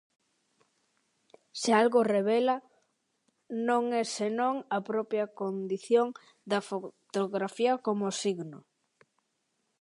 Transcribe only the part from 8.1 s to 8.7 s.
signo.